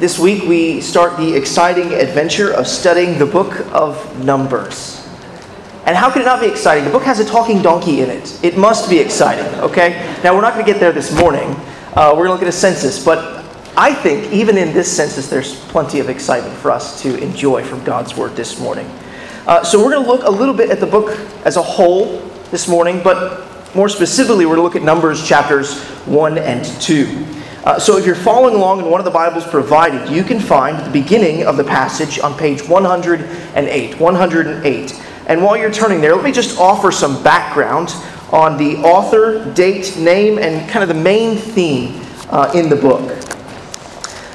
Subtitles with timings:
[0.00, 5.06] This week we start the exciting adventure of studying the book of Numbers.
[5.84, 6.84] And how can it not be exciting?
[6.84, 8.42] The book has a talking donkey in it.
[8.42, 10.18] It must be exciting, okay?
[10.24, 11.50] Now, we're not going to get there this morning.
[11.92, 13.44] Uh, we're going to look at a census, but
[13.76, 17.84] I think even in this census, there's plenty of excitement for us to enjoy from
[17.84, 18.86] God's Word this morning.
[19.46, 21.10] Uh, so, we're going to look a little bit at the book
[21.44, 25.78] as a whole this morning, but more specifically, we're going to look at Numbers chapters
[26.06, 27.39] 1 and 2.
[27.64, 30.78] Uh, so if you're following along in one of the Bibles provided, you can find
[30.78, 34.00] the beginning of the passage on page 108.
[34.00, 35.02] 108.
[35.26, 37.90] And while you're turning there, let me just offer some background
[38.32, 43.06] on the author, date, name, and kind of the main theme uh, in the book.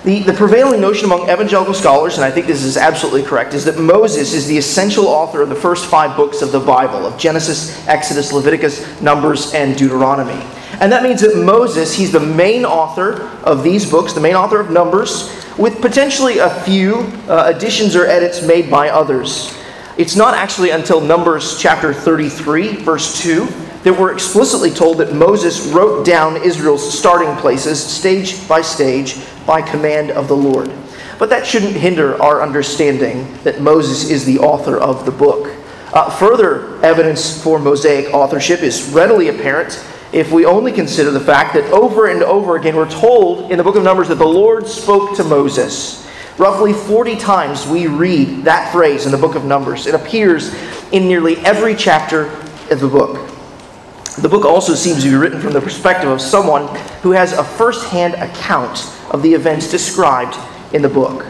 [0.03, 3.65] The, the prevailing notion among evangelical scholars, and I think this is absolutely correct, is
[3.65, 7.17] that Moses is the essential author of the first five books of the Bible of
[7.17, 10.45] Genesis, Exodus, Leviticus, Numbers, and Deuteronomy.
[10.81, 14.59] And that means that Moses, he's the main author of these books, the main author
[14.59, 16.95] of Numbers, with potentially a few
[17.27, 19.57] uh, additions or edits made by others.
[19.97, 23.45] It's not actually until Numbers chapter 33, verse 2,
[23.83, 29.61] that we're explicitly told that Moses wrote down Israel's starting places, stage by stage, by
[29.61, 30.69] command of the Lord.
[31.17, 35.55] But that shouldn't hinder our understanding that Moses is the author of the book.
[35.93, 39.81] Uh, further evidence for Mosaic authorship is readily apparent
[40.15, 43.63] if we only consider the fact that over and over again we're told in the
[43.65, 46.09] book of Numbers that the Lord spoke to Moses.
[46.37, 49.87] Roughly 40 times we read that phrase in the book of Numbers.
[49.87, 50.53] It appears
[50.93, 52.27] in nearly every chapter
[52.71, 53.29] of the book.
[54.17, 57.43] The book also seems to be written from the perspective of someone who has a
[57.43, 60.37] first hand account of the events described
[60.73, 61.25] in the book.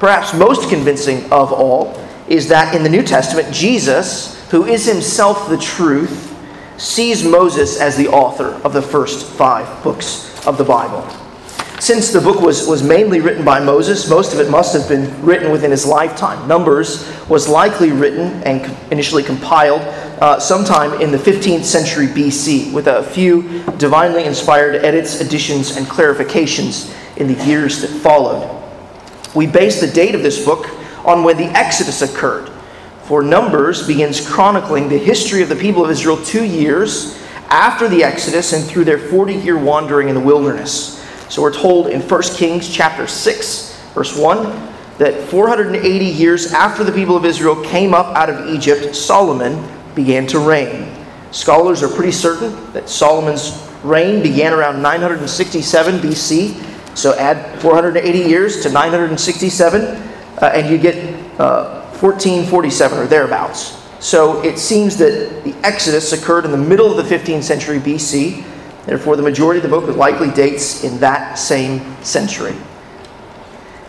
[0.00, 5.48] Perhaps most convincing of all is that in the New Testament, Jesus, who is himself
[5.48, 6.27] the truth,
[6.78, 11.06] sees Moses as the author of the first five books of the Bible.
[11.80, 15.24] Since the book was, was mainly written by Moses, most of it must have been
[15.24, 16.48] written within his lifetime.
[16.48, 19.82] Numbers was likely written and initially compiled
[20.20, 25.86] uh, sometime in the 15th century BC, with a few divinely inspired edits, additions, and
[25.86, 28.56] clarifications in the years that followed.
[29.36, 30.68] We base the date of this book
[31.06, 32.50] on when the Exodus occurred,
[33.08, 38.04] for Numbers begins chronicling the history of the people of Israel two years after the
[38.04, 41.02] Exodus and through their 40 year wandering in the wilderness.
[41.30, 44.44] So we're told in 1 Kings chapter 6, verse 1,
[44.98, 50.26] that 480 years after the people of Israel came up out of Egypt, Solomon began
[50.26, 50.94] to reign.
[51.30, 56.94] Scholars are pretty certain that Solomon's reign began around 967 BC.
[56.94, 63.78] So add 480 years to 967, uh, and you get uh, 1447 or thereabouts.
[64.00, 68.44] So it seems that the Exodus occurred in the middle of the 15th century BC.
[68.86, 72.54] Therefore, the majority of the book likely dates in that same century.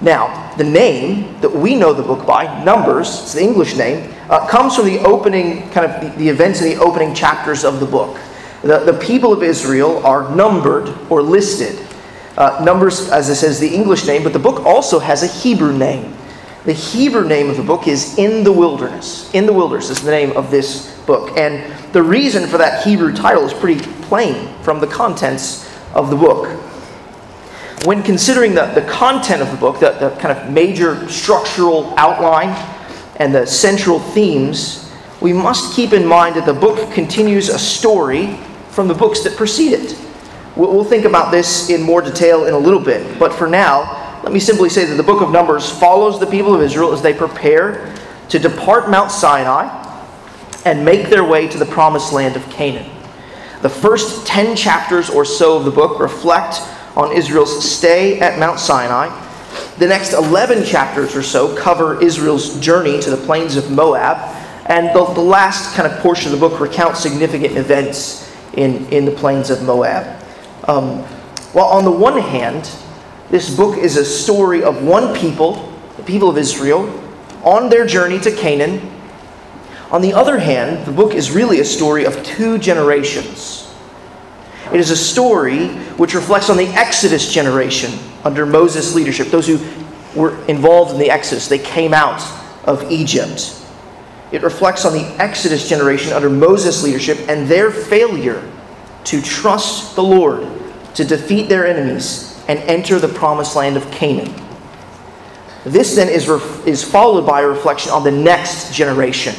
[0.01, 4.47] Now, the name that we know the book by, Numbers, it's the English name, uh,
[4.47, 7.85] comes from the opening, kind of the, the, events in the opening chapters of the
[7.85, 8.17] book.
[8.61, 11.85] The, the people of Israel are numbered or listed.
[12.37, 15.77] Uh, Numbers, as it says, the English name, but the book also has a Hebrew
[15.77, 16.15] name.
[16.65, 19.33] The Hebrew name of the book is In the Wilderness.
[19.33, 21.37] In the Wilderness is the name of this book.
[21.37, 26.17] And the reason for that Hebrew title is pretty plain from the contents of the
[26.17, 26.49] book.
[27.85, 32.49] When considering the, the content of the book, the, the kind of major structural outline
[33.15, 34.91] and the central themes,
[35.21, 38.35] we must keep in mind that the book continues a story
[38.69, 39.97] from the books that precede it.
[40.57, 44.33] We'll think about this in more detail in a little bit, but for now, let
[44.33, 47.13] me simply say that the book of Numbers follows the people of Israel as they
[47.13, 47.95] prepare
[48.29, 49.85] to depart Mount Sinai
[50.65, 52.89] and make their way to the promised land of Canaan.
[53.61, 56.61] The first 10 chapters or so of the book reflect
[56.95, 59.07] on Israel's stay at Mount Sinai.
[59.77, 64.35] The next 11 chapters or so cover Israel's journey to the plains of Moab.
[64.65, 69.05] And the, the last kind of portion of the book recounts significant events in, in
[69.05, 70.23] the plains of Moab.
[70.67, 70.99] Um,
[71.53, 72.69] while on the one hand,
[73.29, 76.89] this book is a story of one people, the people of Israel,
[77.43, 78.91] on their journey to Canaan.
[79.91, 83.73] On the other hand, the book is really a story of two generations.
[84.73, 87.91] It is a story which reflects on the Exodus generation
[88.23, 89.59] under Moses' leadership, those who
[90.15, 91.47] were involved in the Exodus.
[91.47, 92.21] They came out
[92.65, 93.55] of Egypt.
[94.31, 98.47] It reflects on the Exodus generation under Moses' leadership and their failure
[99.05, 100.47] to trust the Lord,
[100.95, 104.33] to defeat their enemies, and enter the promised land of Canaan.
[105.63, 109.35] This then is, ref- is followed by a reflection on the next generation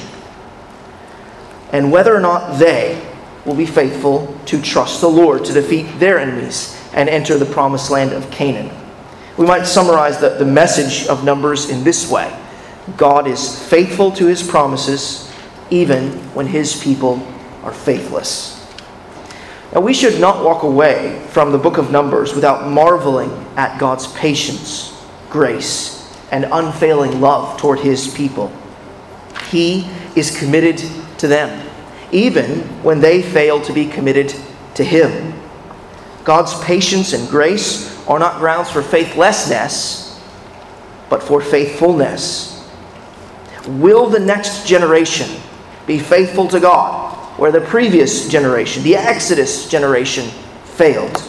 [1.72, 3.00] and whether or not they
[3.44, 7.90] will be faithful to trust the Lord to defeat their enemies and enter the promised
[7.90, 8.70] land of Canaan.
[9.36, 12.36] We might summarize the, the message of Numbers in this way
[12.96, 15.30] God is faithful to his promises,
[15.70, 17.26] even when his people
[17.62, 18.59] are faithless.
[19.72, 24.08] Now, we should not walk away from the book of Numbers without marveling at God's
[24.14, 24.92] patience,
[25.28, 28.52] grace, and unfailing love toward his people.
[29.48, 30.82] He is committed
[31.18, 31.68] to them,
[32.10, 34.34] even when they fail to be committed
[34.74, 35.34] to him.
[36.24, 40.20] God's patience and grace are not grounds for faithlessness,
[41.08, 42.68] but for faithfulness.
[43.66, 45.40] Will the next generation
[45.86, 47.09] be faithful to God?
[47.40, 50.28] Where the previous generation, the Exodus generation,
[50.64, 51.26] failed.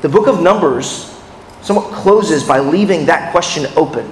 [0.00, 1.14] The book of Numbers
[1.60, 4.10] somewhat closes by leaving that question open.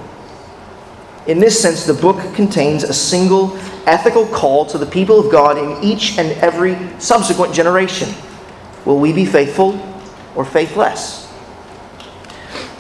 [1.26, 3.56] In this sense, the book contains a single
[3.86, 8.10] ethical call to the people of God in each and every subsequent generation.
[8.84, 9.80] Will we be faithful
[10.34, 11.32] or faithless?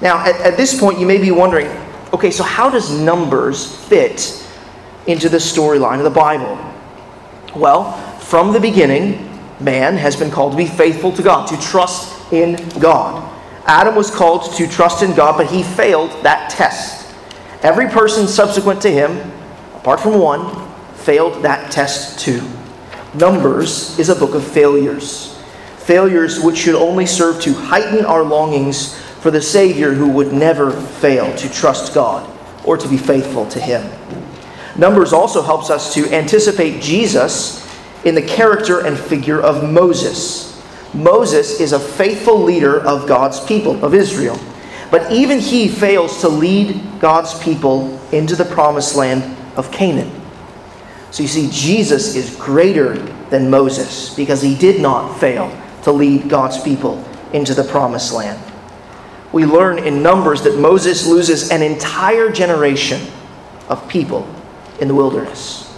[0.02, 1.68] Now, at, at this point, you may be wondering
[2.12, 4.46] okay, so how does Numbers fit
[5.06, 6.71] into the storyline of the Bible?
[7.54, 9.28] Well, from the beginning,
[9.60, 13.30] man has been called to be faithful to God, to trust in God.
[13.66, 17.14] Adam was called to trust in God, but he failed that test.
[17.62, 19.18] Every person subsequent to him,
[19.76, 22.42] apart from one, failed that test too.
[23.14, 25.38] Numbers is a book of failures.
[25.76, 30.70] Failures which should only serve to heighten our longings for the Savior who would never
[30.70, 32.28] fail to trust God
[32.64, 33.82] or to be faithful to Him.
[34.76, 37.62] Numbers also helps us to anticipate Jesus
[38.04, 40.48] in the character and figure of Moses.
[40.94, 44.38] Moses is a faithful leader of God's people, of Israel.
[44.90, 50.10] But even he fails to lead God's people into the promised land of Canaan.
[51.10, 52.96] So you see, Jesus is greater
[53.28, 58.42] than Moses because he did not fail to lead God's people into the promised land.
[59.32, 63.00] We learn in Numbers that Moses loses an entire generation
[63.68, 64.26] of people
[64.82, 65.72] in the wilderness.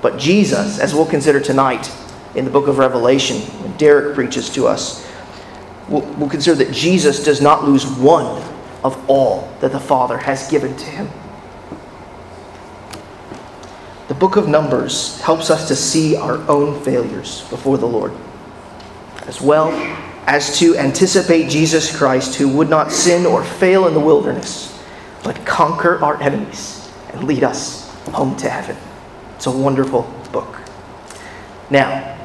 [0.00, 1.90] But Jesus, as we'll consider tonight
[2.36, 5.04] in the book of Revelation, when Derek preaches to us,
[5.88, 8.40] we'll, we'll consider that Jesus does not lose one
[8.84, 11.08] of all that the Father has given to him.
[14.06, 18.12] The book of Numbers helps us to see our own failures before the Lord,
[19.26, 19.70] as well
[20.26, 24.80] as to anticipate Jesus Christ, who would not sin or fail in the wilderness,
[25.24, 28.76] but conquer our enemies and lead us home to heaven.
[29.36, 30.02] It's a wonderful
[30.32, 30.60] book.
[31.70, 32.18] Now,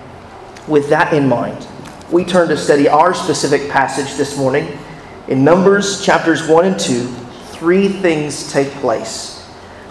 [0.67, 1.67] with that in mind,
[2.11, 4.77] we turn to study our specific passage this morning.
[5.27, 7.07] In Numbers chapters 1 and 2,
[7.51, 9.47] three things take place.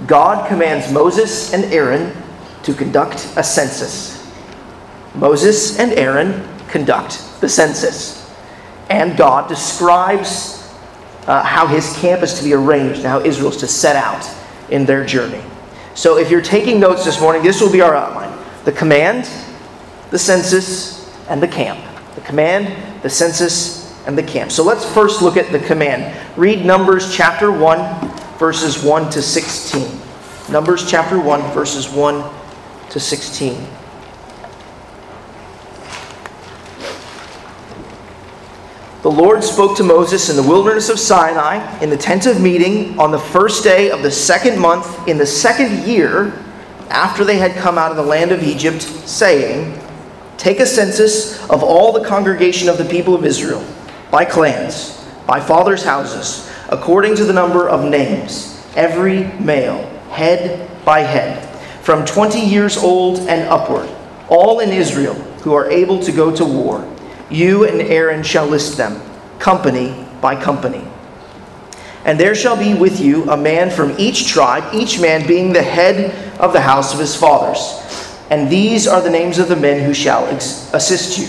[0.07, 2.17] God commands Moses and Aaron
[2.63, 4.19] to conduct a census.
[5.15, 8.31] Moses and Aaron conduct the census.
[8.91, 10.59] And God describes
[11.27, 14.29] uh, how his camp is to be arranged, how Israel is to set out
[14.71, 15.43] in their journey.
[15.99, 18.33] So if you're taking notes this morning, this will be our outline
[18.65, 19.29] the command,
[20.11, 21.81] the census, and the camp.
[22.15, 24.53] The command, the census, and the camp.
[24.53, 26.17] So let's first look at the command.
[26.39, 30.01] Read Numbers chapter 1, verses 1 to 16.
[30.53, 32.31] Numbers chapter 1, verses 1
[32.91, 33.67] to 16.
[39.09, 43.01] The Lord spoke to Moses in the wilderness of Sinai in the tent of meeting
[43.01, 46.39] on the first day of the second month in the second year
[46.91, 49.81] after they had come out of the land of Egypt, saying,
[50.37, 53.65] Take a census of all the congregation of the people of Israel,
[54.11, 61.01] by clans, by fathers' houses, according to the number of names, every male, head by
[61.01, 61.49] head,
[61.83, 63.89] from twenty years old and upward,
[64.29, 66.87] all in Israel who are able to go to war
[67.31, 69.01] you and Aaron shall list them,
[69.39, 70.85] company by company.
[72.05, 75.63] And there shall be with you a man from each tribe, each man being the
[75.63, 77.85] head of the house of his fathers.
[78.31, 81.27] And these are the names of the men who shall ex- assist you.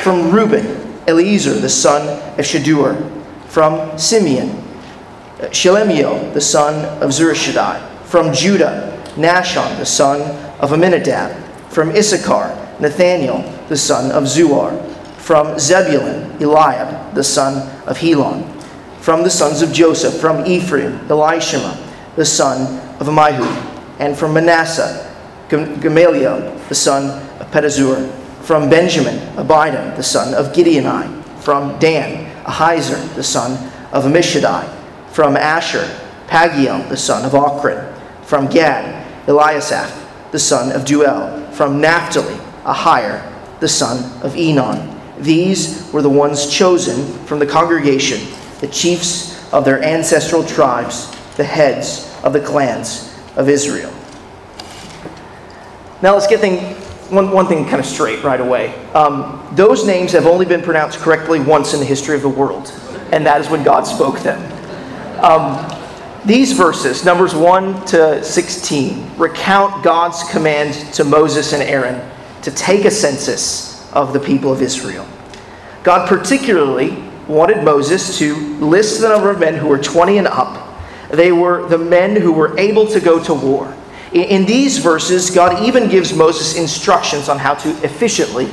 [0.00, 2.08] From Reuben, Eliezer, the son
[2.38, 3.18] of Shedeur.
[3.46, 4.50] From Simeon,
[5.50, 8.04] Shelumiel, the son of Zurishaddai.
[8.04, 10.20] From Judah, Nahshon, the son
[10.60, 11.36] of Amminadab.
[11.70, 14.90] From Issachar, Nathaniel, the son of Zuar
[15.30, 17.54] from Zebulun, Eliab, the son
[17.86, 18.42] of Helon.
[18.98, 21.78] From the sons of Joseph, from Ephraim, Elishama,
[22.16, 23.94] the son of Ammihud.
[24.00, 25.08] And from Manasseh,
[25.48, 28.10] Gamaliel, the son of Pedahzur.
[28.42, 31.22] From Benjamin, Abidan, the son of Gideoni.
[31.38, 33.52] From Dan, Ahiezer, the son
[33.92, 34.68] of Ammishaddai.
[35.12, 35.88] From Asher,
[36.26, 37.96] Pagiel, the son of Ochran.
[38.24, 41.52] From Gad, Eliasaph, the son of Deuel.
[41.52, 42.34] From Naphtali,
[42.64, 43.22] Ahira,
[43.60, 48.20] the son of Enan these were the ones chosen from the congregation
[48.60, 53.90] the chiefs of their ancestral tribes, the heads of the clans of Israel.
[56.02, 56.74] Now let's get thing,
[57.10, 58.74] one, one thing kind of straight right away.
[58.92, 62.70] Um, those names have only been pronounced correctly once in the history of the world,
[63.12, 64.40] and that is when God spoke them.
[65.24, 65.66] Um,
[66.24, 72.10] these verses, Numbers 1 to 16, recount God's command to Moses and Aaron
[72.42, 75.06] to take a census of the people of Israel.
[75.82, 80.68] God particularly wanted Moses to list the number of men who were 20 and up.
[81.10, 83.74] They were the men who were able to go to war.
[84.12, 88.50] In these verses, God even gives Moses instructions on how to efficiently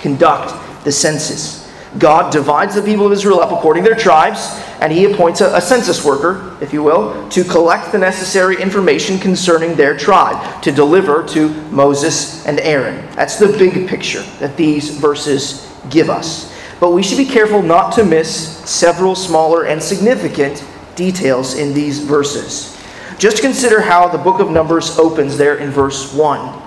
[0.00, 1.57] conduct the census.
[1.96, 4.46] God divides the people of Israel up according to their tribes,
[4.80, 9.18] and he appoints a, a, census worker, if you will, to collect the necessary information
[9.18, 13.06] concerning their tribe to deliver to Moses and Aaron.
[13.16, 16.54] That's the big picture that these verses give us.
[16.78, 20.62] But we should be careful not to miss several smaller and significant
[20.94, 22.76] details in these verses.
[23.18, 26.62] Just consider how the book of Numbers opens there in verse 1.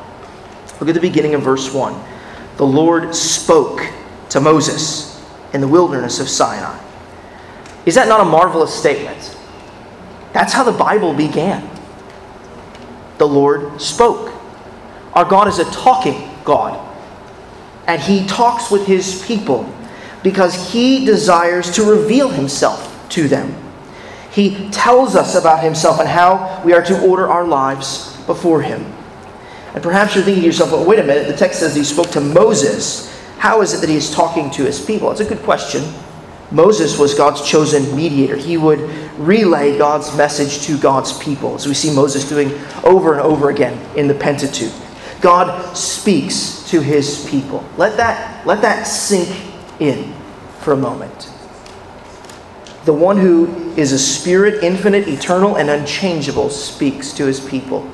[0.79, 1.95] Look at the beginning of verse 1.
[2.57, 3.87] The Lord spoke
[4.29, 5.10] to Moses
[5.53, 6.79] in the wilderness of Sinai.
[7.85, 9.37] Is that not a marvelous statement?
[10.33, 11.69] That's how the Bible began.
[13.17, 14.33] The Lord spoke.
[15.13, 16.79] Our God is a talking God,
[17.87, 19.71] and He talks with His people
[20.23, 23.53] because He desires to reveal Himself to them.
[24.31, 28.85] He tells us about himself and how we are to order our lives before him.
[29.73, 32.09] And perhaps you're thinking to yourself, well, wait a minute, the text says he spoke
[32.11, 33.10] to Moses.
[33.41, 35.09] How is it that he is talking to his people?
[35.09, 35.83] It's a good question.
[36.51, 38.35] Moses was God's chosen mediator.
[38.35, 38.79] He would
[39.17, 42.51] relay God's message to God's people, as we see Moses doing
[42.83, 44.71] over and over again in the Pentateuch.
[45.21, 47.65] God speaks to his people.
[47.77, 49.35] Let that, let that sink
[49.79, 50.13] in
[50.59, 51.31] for a moment
[52.85, 57.89] the one who is a spirit, infinite, eternal, and unchangeable, speaks to his people.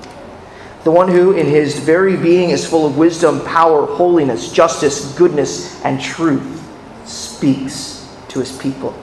[0.88, 5.84] The one who, in his very being, is full of wisdom, power, holiness, justice, goodness,
[5.84, 6.65] and truth,
[7.03, 8.96] speaks to his people.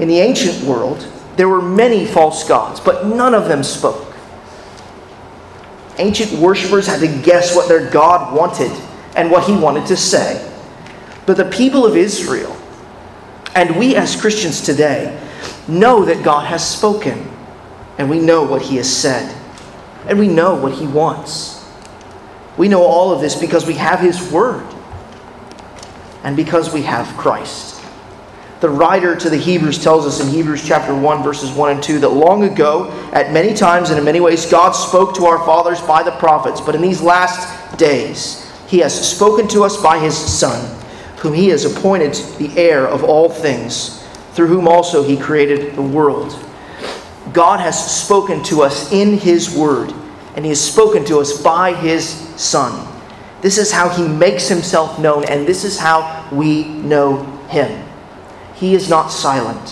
[0.00, 1.06] In the ancient world,
[1.36, 4.16] there were many false gods, but none of them spoke.
[5.98, 8.72] Ancient worshippers had to guess what their God wanted
[9.14, 10.44] and what he wanted to say.
[11.24, 12.56] But the people of Israel,
[13.54, 15.24] and we as Christians today
[15.68, 17.30] know that God has spoken,
[17.96, 19.35] and we know what He has said,
[20.08, 21.64] and we know what He wants.
[22.56, 24.66] We know all of this because we have His Word,
[26.22, 27.74] and because we have Christ.
[28.60, 31.98] The writer to the Hebrews tells us in Hebrews chapter 1, verses 1 and 2,
[32.00, 35.80] that long ago, at many times and in many ways, God spoke to our fathers
[35.82, 40.16] by the prophets, but in these last days, He has spoken to us by His
[40.16, 40.76] Son
[41.18, 44.00] whom he has appointed the heir of all things,
[44.32, 46.32] through whom also he created the world.
[47.36, 49.92] God has spoken to us in his word,
[50.34, 52.08] and he has spoken to us by his
[52.40, 52.90] Son.
[53.42, 57.86] This is how he makes himself known, and this is how we know him.
[58.54, 59.68] He is not silent,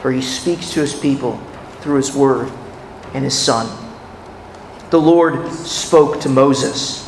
[0.00, 1.40] for he speaks to his people
[1.80, 2.52] through his word
[3.14, 3.66] and his Son.
[4.90, 7.02] The Lord spoke to Moses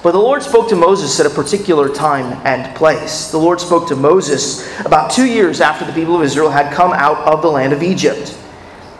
[0.00, 3.32] but the Lord spoke to Moses at a particular time and place.
[3.32, 6.92] The Lord spoke to Moses about two years after the people of Israel had come
[6.92, 8.37] out of the land of Egypt.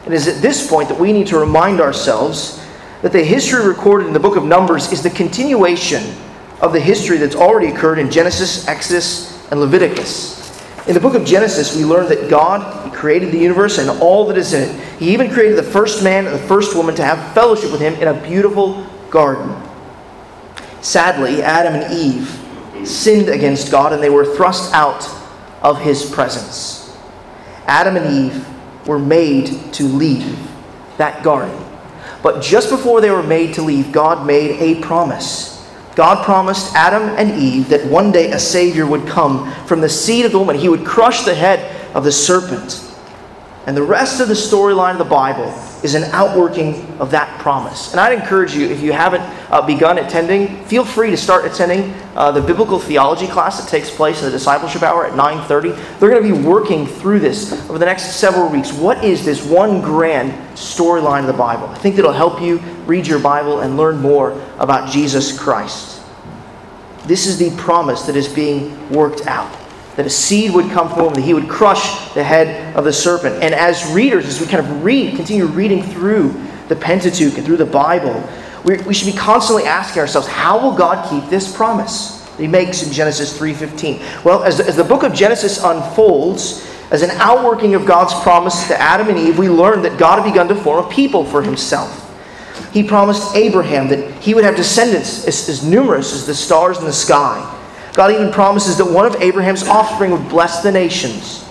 [0.08, 2.64] It is at this point that we need to remind ourselves
[3.02, 6.02] that the history recorded in the book of Numbers is the continuation
[6.62, 10.38] of the history that's already occurred in Genesis, Exodus, and Leviticus.
[10.88, 14.38] In the book of Genesis, we learn that God created the universe and all that
[14.38, 14.98] is in it.
[14.98, 17.92] He even created the first man and the first woman to have fellowship with him
[17.96, 19.54] in a beautiful garden.
[20.80, 25.06] Sadly, Adam and Eve sinned against God and they were thrust out
[25.60, 26.96] of his presence.
[27.66, 28.46] Adam and Eve
[28.88, 30.36] were made to leave
[30.96, 31.56] that garden.
[32.22, 35.54] But just before they were made to leave, God made a promise.
[35.94, 40.24] God promised Adam and Eve that one day a Savior would come from the seed
[40.24, 40.56] of the woman.
[40.56, 42.84] He would crush the head of the serpent.
[43.66, 45.50] And the rest of the storyline of the Bible
[45.82, 47.92] is an outworking of that promise.
[47.92, 51.94] And I'd encourage you, if you haven't uh, begun attending, feel free to start attending
[52.16, 55.98] uh, the biblical theology class that takes place in the discipleship hour at 9.30.
[55.98, 58.72] They're going to be working through this over the next several weeks.
[58.72, 61.66] What is this one grand storyline of the Bible?
[61.66, 66.02] I think it'll help you read your Bible and learn more about Jesus Christ.
[67.04, 69.67] This is the promise that is being worked out
[69.98, 72.92] that a seed would come from him, that he would crush the head of the
[72.92, 73.42] serpent.
[73.42, 77.56] And as readers, as we kind of read, continue reading through the Pentateuch and through
[77.56, 78.22] the Bible,
[78.62, 82.46] we, we should be constantly asking ourselves, how will God keep this promise that he
[82.46, 84.24] makes in Genesis 3.15?
[84.24, 88.68] Well, as the, as the book of Genesis unfolds, As an outworking of God's promise
[88.68, 91.42] to Adam and Eve, we learn that God had begun to form a people for
[91.42, 92.04] himself.
[92.72, 96.84] He promised Abraham that he would have descendants as, as numerous as the stars in
[96.84, 97.56] the sky.
[97.98, 101.42] God even promises that one of Abraham's offspring would bless the nations.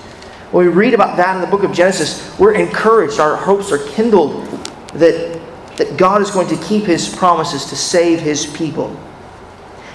[0.51, 3.86] When we read about that in the book of Genesis, we're encouraged, our hopes are
[3.89, 4.46] kindled
[4.94, 5.42] that,
[5.75, 8.98] that God is going to keep his promises to save his people.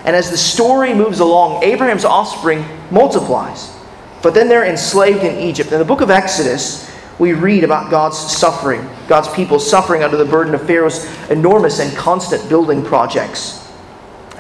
[0.04, 3.74] And as the story moves along, Abraham's offspring multiplies.
[4.22, 5.72] But then they're enslaved in Egypt.
[5.72, 10.26] In the book of Exodus, we read about God's suffering, God's people suffering under the
[10.26, 13.61] burden of Pharaoh's enormous and constant building projects.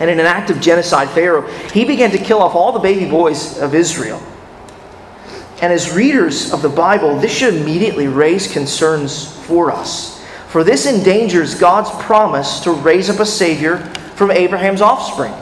[0.02, 3.08] And in an act of genocide, Pharaoh, he began to kill off all the baby
[3.08, 4.20] boys of Israel.
[5.60, 10.20] And as readers of the Bible, this should immediately raise concerns for us.
[10.48, 13.78] For this endangers God's promise to raise up a Savior
[14.16, 15.32] from Abraham's offspring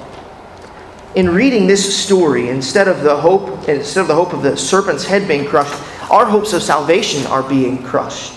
[1.14, 5.04] in reading this story, instead of the hope, instead of the hope of the serpent's
[5.04, 5.74] head being crushed,
[6.10, 8.34] our hopes of salvation are being crushed.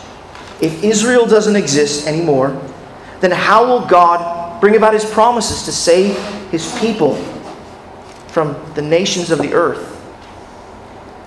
[0.59, 2.59] If Israel doesn't exist anymore,
[3.19, 6.15] then how will God bring about his promises to save
[6.49, 7.15] his people
[8.27, 9.89] from the nations of the earth?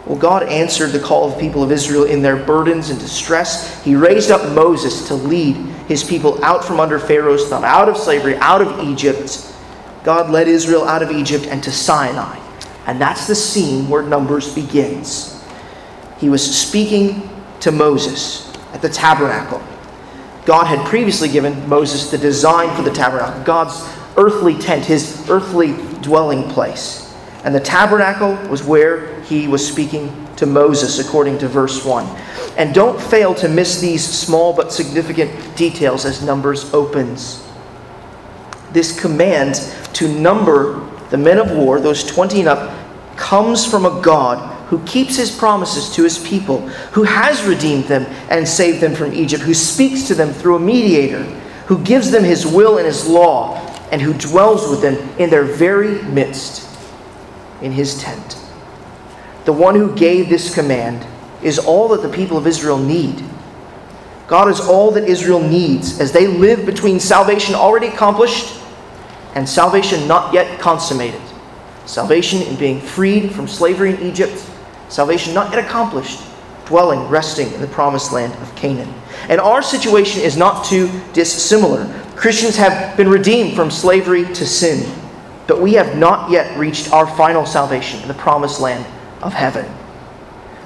[0.06, 3.84] Well, God answered the call of the people of Israel in their burdens and distress.
[3.84, 7.98] He raised up Moses to lead his people out from under Pharaoh's thumb, out of
[7.98, 9.52] slavery, out of Egypt
[10.06, 12.38] God led Israel out of Egypt and to Sinai.
[12.86, 15.44] And that's the scene where Numbers begins.
[16.18, 17.28] He was speaking
[17.58, 19.60] to Moses at the tabernacle.
[20.46, 23.86] God had previously given Moses the design for the tabernacle, God's
[24.16, 27.14] earthly tent, his earthly dwelling place.
[27.44, 32.06] And the tabernacle was where he was speaking to Moses, according to verse 1.
[32.56, 37.46] And don't fail to miss these small but significant details as Numbers opens
[38.72, 39.54] this command
[39.94, 42.78] to number the men of war, those 20 and up,
[43.16, 46.60] comes from a God who keeps his promises to his people,
[46.92, 50.60] who has redeemed them and saved them from Egypt, who speaks to them through a
[50.60, 51.22] mediator,
[51.66, 53.60] who gives them his will and his law,
[53.92, 56.68] and who dwells with them in their very midst
[57.62, 58.38] in his tent.
[59.44, 61.06] The one who gave this command
[61.42, 63.22] is all that the people of Israel need.
[64.26, 68.60] God is all that Israel needs as they live between salvation already accomplished
[69.36, 71.20] and salvation not yet consummated.
[71.84, 74.44] Salvation in being freed from slavery in Egypt,
[74.88, 76.20] salvation not yet accomplished,
[76.64, 78.92] dwelling, resting in the promised land of Canaan.
[79.28, 81.86] And our situation is not too dissimilar.
[82.16, 84.90] Christians have been redeemed from slavery to sin,
[85.46, 88.84] but we have not yet reached our final salvation in the promised land
[89.22, 89.66] of heaven.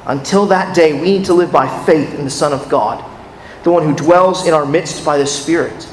[0.06, 3.04] Until that day, we need to live by faith in the Son of God,
[3.62, 5.86] the one who dwells in our midst by the Spirit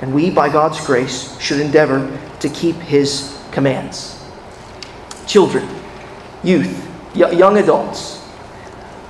[0.00, 4.24] and we, by God's grace, should endeavor to keep His commands.
[5.26, 5.68] Children,
[6.42, 6.87] youth,
[7.18, 8.24] young adults,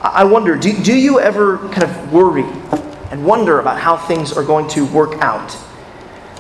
[0.01, 2.45] I wonder do, do you ever kind of worry
[3.11, 5.57] and wonder about how things are going to work out?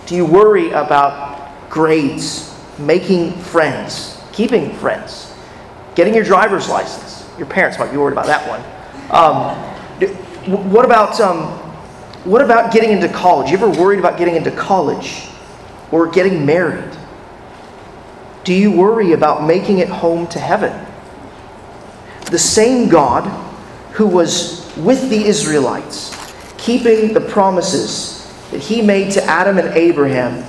[0.07, 5.35] Do you worry about grades, making friends, keeping friends,
[5.95, 7.29] getting your driver's license?
[7.37, 8.61] Your parents might be worried about that one.
[9.11, 9.69] Um,
[10.73, 11.49] what about um,
[12.25, 13.51] what about getting into college?
[13.51, 15.29] You ever worried about getting into college
[15.91, 16.97] or getting married?
[18.45, 20.88] Do you worry about making it home to heaven?
[22.31, 23.25] The same God
[23.93, 26.15] who was with the Israelites,
[26.57, 30.43] keeping the promises that he made to Adam and Abraham,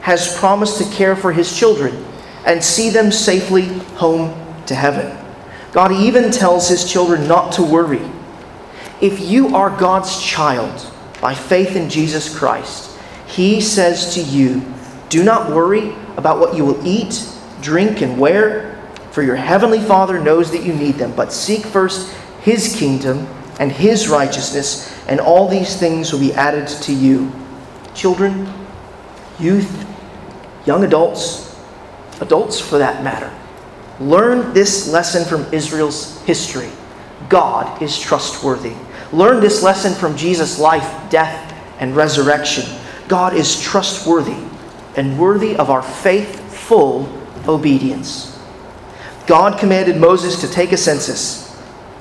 [0.00, 2.04] has promised to care for his children
[2.46, 3.62] and see them safely
[3.96, 4.34] home
[4.66, 5.16] to heaven.
[5.72, 8.02] God even tells his children not to worry.
[9.00, 10.90] If you are God's child,
[11.24, 14.62] by faith in Jesus Christ, He says to you,
[15.08, 17.26] Do not worry about what you will eat,
[17.62, 18.73] drink, and wear,
[19.14, 21.14] for your heavenly Father knows that you need them.
[21.14, 23.28] But seek first His kingdom
[23.60, 27.30] and His righteousness, and all these things will be added to you.
[27.94, 28.52] Children,
[29.38, 29.86] youth,
[30.66, 31.56] young adults,
[32.20, 33.32] adults for that matter,
[34.00, 36.70] learn this lesson from Israel's history.
[37.28, 38.74] God is trustworthy.
[39.12, 42.64] Learn this lesson from Jesus' life, death, and resurrection.
[43.06, 44.42] God is trustworthy
[44.96, 47.08] and worthy of our faithful
[47.46, 48.33] obedience.
[49.26, 51.58] God commanded Moses to take a census,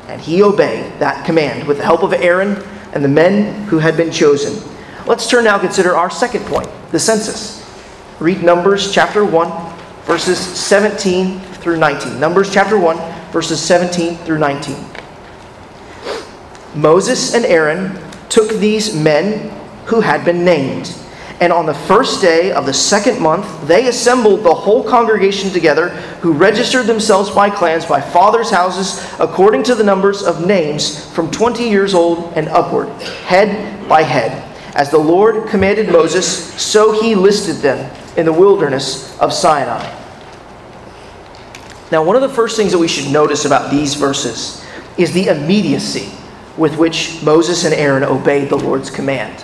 [0.08, 2.62] and he obeyed that command with the help of Aaron
[2.94, 4.62] and the men who had been chosen.
[5.06, 7.62] Let's turn now consider our second point, the census.
[8.20, 12.20] Read Numbers chapter 1, verses 17 through 19.
[12.20, 14.76] Numbers chapter 1, verses 17 through 19.
[16.76, 17.98] Moses and Aaron
[18.30, 19.50] took these men
[19.86, 20.94] who had been named
[21.44, 25.90] And on the first day of the second month, they assembled the whole congregation together,
[26.22, 31.30] who registered themselves by clans, by fathers' houses, according to the numbers of names, from
[31.30, 32.88] 20 years old and upward,
[33.26, 34.42] head by head.
[34.74, 36.26] As the Lord commanded Moses,
[36.64, 39.84] so he listed them in the wilderness of Sinai.
[41.92, 44.66] Now, one of the first things that we should notice about these verses
[44.98, 46.10] is the immediacy
[46.56, 49.44] with which Moses and Aaron obeyed the Lord's command.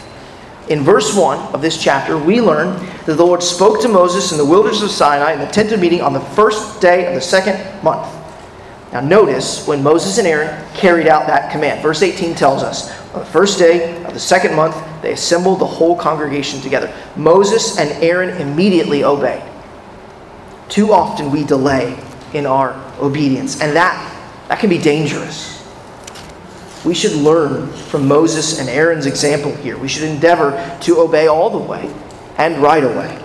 [0.70, 4.38] In verse 1 of this chapter, we learn that the Lord spoke to Moses in
[4.38, 7.22] the wilderness of Sinai in the tent of meeting on the first day of the
[7.22, 8.08] second month.
[8.94, 11.82] Now, notice when Moses and Aaron carried out that command.
[11.82, 15.66] Verse 18 tells us on the first day of the second month, they assembled the
[15.66, 16.94] whole congregation together.
[17.16, 19.44] Moses and Aaron immediately obeyed.
[20.70, 22.00] Too often we delay
[22.34, 23.98] in our obedience, and that,
[24.48, 25.59] that can be dangerous.
[26.86, 29.78] We should learn from Moses and Aaron's example here.
[29.78, 31.94] We should endeavor to obey all the way
[32.38, 33.18] and right away.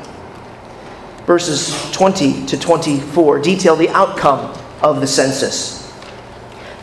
[1.25, 5.93] Verses 20 to 24 detail the outcome of the census.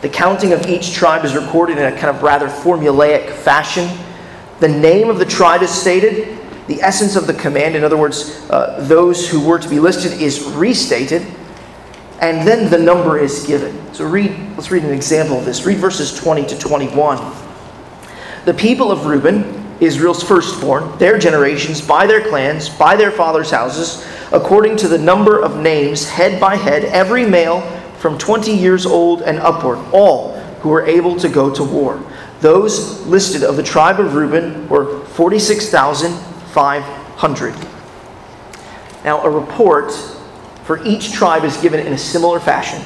[0.00, 3.88] The counting of each tribe is recorded in a kind of rather formulaic fashion.
[4.58, 6.38] The name of the tribe is stated.
[6.66, 10.20] The essence of the command, in other words, uh, those who were to be listed,
[10.20, 11.22] is restated
[12.22, 13.92] and then the number is given.
[13.92, 15.66] So read, let's read an example of this.
[15.66, 17.18] Read verses 20 to 21.
[18.44, 24.06] The people of Reuben, Israel's firstborn, their generations, by their clans, by their fathers' houses,
[24.30, 27.62] according to the number of names, head by head, every male
[27.98, 32.00] from 20 years old and upward, all who were able to go to war.
[32.40, 37.54] Those listed of the tribe of Reuben were 46,500.
[39.04, 39.92] Now, a report
[40.64, 42.82] for each tribe is given in a similar fashion,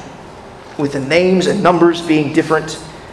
[0.77, 2.71] with the names and numbers being different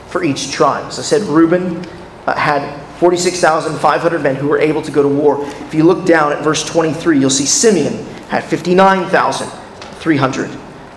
[0.08, 0.86] for each tribe.
[0.86, 1.84] As I said, Reuben
[2.26, 5.44] uh, had 46,500 men who were able to go to war.
[5.44, 10.50] If you look down at verse 23, you'll see Simeon had 59,300.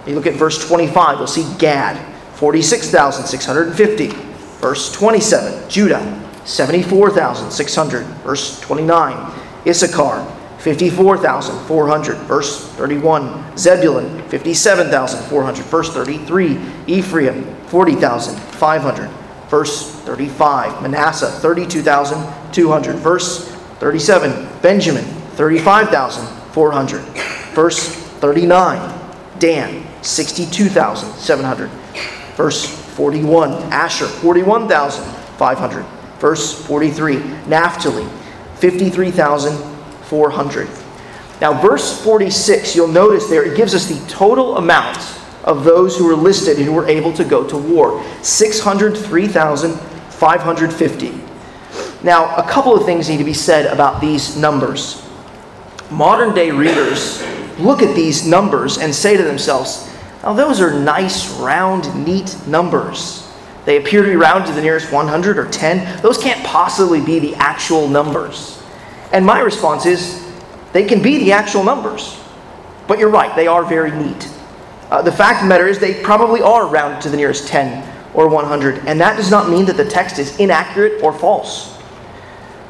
[0.05, 1.97] You look at verse 25, you'll see Gad,
[2.35, 4.07] 46,650.
[4.07, 8.05] Verse 27, Judah, 74,600.
[8.05, 9.33] Verse 29,
[9.67, 10.25] Issachar,
[10.59, 12.17] 54,400.
[12.19, 13.57] Verse 31.
[13.57, 15.65] Zebulun, 57,400.
[15.65, 16.59] Verse 33.
[16.87, 19.09] Ephraim, 40,500.
[19.49, 20.81] Verse 35.
[20.81, 22.95] Manasseh, 32,200.
[22.97, 24.47] Verse 37.
[24.61, 27.01] Benjamin, 35,400.
[27.53, 27.89] Verse
[28.19, 28.99] 39.
[29.39, 31.69] Dan, 62,700.
[32.35, 33.51] Verse 41.
[33.71, 35.85] Asher, 41,500.
[36.19, 37.17] Verse 43.
[37.47, 38.07] Naphtali,
[38.55, 39.76] 53,000.
[40.07, 40.67] 400.
[41.39, 44.97] Now, verse 46, you'll notice there, it gives us the total amount
[45.43, 51.21] of those who were listed who were able to go to war 603,550.
[52.03, 55.03] Now, a couple of things need to be said about these numbers.
[55.89, 57.23] Modern day readers
[57.59, 59.87] look at these numbers and say to themselves,
[60.23, 63.25] now, those are nice, round, neat numbers.
[63.65, 66.01] They appear to be round to the nearest 100 or 10.
[66.01, 68.56] Those can't possibly be the actual numbers.
[69.11, 70.25] And my response is
[70.73, 72.19] they can be the actual numbers.
[72.87, 74.29] But you're right, they are very neat.
[74.89, 77.95] Uh, the fact of the matter is they probably are rounded to the nearest 10
[78.13, 81.77] or 100, and that does not mean that the text is inaccurate or false.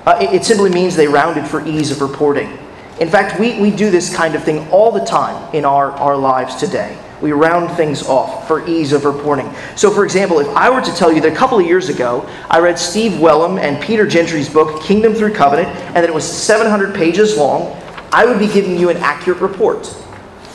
[0.05, 2.57] Uh, it, it simply means they rounded for ease of reporting.
[2.99, 6.17] In fact, we, we do this kind of thing all the time in our, our
[6.17, 6.97] lives today.
[7.21, 9.51] We round things off for ease of reporting.
[9.75, 12.27] So, for example, if I were to tell you that a couple of years ago
[12.49, 16.25] I read Steve Wellum and Peter Gentry's book, Kingdom Through Covenant, and that it was
[16.25, 17.75] 700 pages long,
[18.11, 19.95] I would be giving you an accurate report.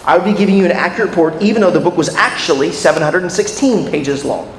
[0.05, 3.89] I would be giving you an accurate report even though the book was actually 716
[3.89, 4.53] pages long.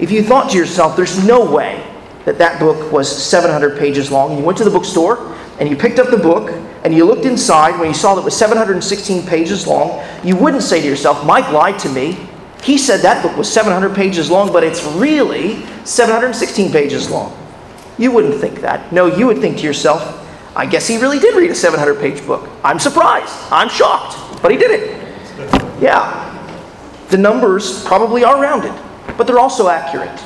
[0.00, 1.84] If you thought to yourself, there's no way
[2.24, 5.76] that that book was 700 pages long, and you went to the bookstore and you
[5.76, 6.50] picked up the book
[6.84, 10.62] and you looked inside when you saw that it was 716 pages long, you wouldn't
[10.62, 12.18] say to yourself, Mike lied to me.
[12.62, 17.36] He said that book was 700 pages long, but it's really 716 pages long.
[17.98, 18.92] You wouldn't think that.
[18.92, 20.20] No, you would think to yourself,
[20.56, 22.48] I guess he really did read a 700 page book.
[22.62, 23.32] I'm surprised.
[23.50, 24.42] I'm shocked.
[24.42, 25.80] But he did it.
[25.80, 26.30] Yeah.
[27.10, 28.74] The numbers probably are rounded,
[29.16, 30.22] but they're also accurate.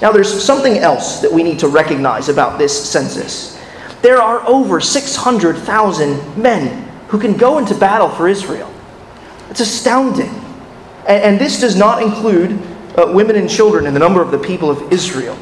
[0.00, 3.56] Now, there's something else that we need to recognize about this census.
[4.02, 8.72] There are over 600,000 men who can go into battle for Israel.
[9.48, 10.30] It's astounding.
[11.06, 12.58] And, and this does not include
[12.96, 15.36] uh, women and children in the number of the people of Israel.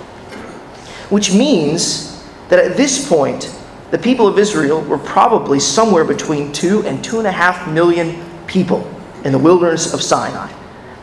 [1.09, 3.57] Which means that at this point,
[3.90, 8.23] the people of Israel were probably somewhere between two and two and a half million
[8.46, 8.88] people
[9.25, 10.53] in the wilderness of Sinai.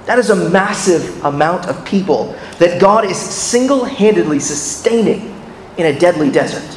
[0.06, 5.34] That is a massive amount of people that God is single handedly sustaining
[5.78, 6.77] in a deadly desert.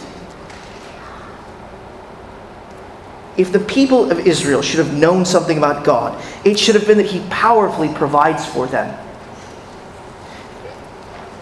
[3.40, 6.98] If the people of Israel should have known something about God, it should have been
[6.98, 8.94] that He powerfully provides for them.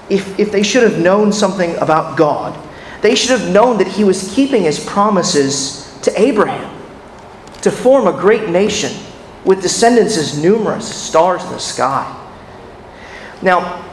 [0.08, 2.56] If, if they should have known something about God,
[3.02, 6.72] they should have known that He was keeping His promises to Abraham
[7.62, 8.92] to form a great nation
[9.44, 12.14] with descendants as numerous as stars in the sky.
[13.42, 13.84] Now,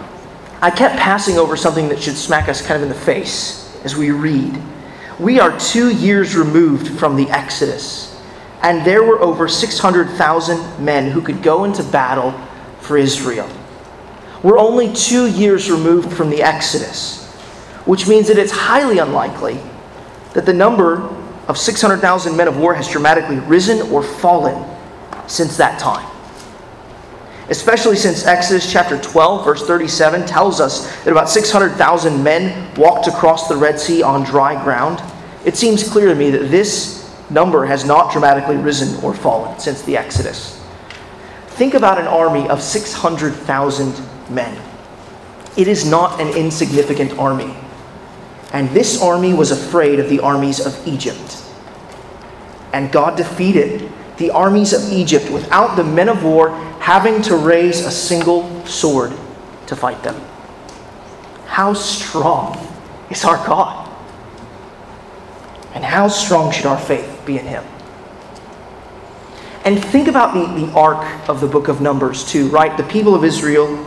[0.61, 3.95] I kept passing over something that should smack us kind of in the face as
[3.95, 4.61] we read.
[5.19, 8.21] We are two years removed from the Exodus,
[8.61, 12.33] and there were over 600,000 men who could go into battle
[12.79, 13.49] for Israel.
[14.43, 17.25] We're only two years removed from the Exodus,
[17.85, 19.59] which means that it's highly unlikely
[20.33, 21.01] that the number
[21.47, 24.65] of 600,000 men of war has dramatically risen or fallen
[25.27, 26.05] since that time.
[27.49, 33.47] Especially since Exodus chapter 12, verse 37 tells us that about 600,000 men walked across
[33.47, 35.01] the Red Sea on dry ground.
[35.45, 39.83] It seems clear to me that this number has not dramatically risen or fallen since
[39.83, 40.59] the Exodus.
[41.49, 44.61] Think about an army of 600,000 men.
[45.55, 47.55] It is not an insignificant army.
[48.51, 51.43] And this army was afraid of the armies of Egypt.
[52.73, 56.49] And God defeated the armies of Egypt without the men of war
[56.85, 59.11] having to raise a single sword
[59.65, 60.15] to fight them.
[61.47, 62.55] How strong
[63.09, 63.89] is our God?
[65.73, 67.63] And how strong should our faith be in Him?
[69.65, 72.77] And think about the, the arc of the book of Numbers, too, right?
[72.77, 73.83] The people of Israel,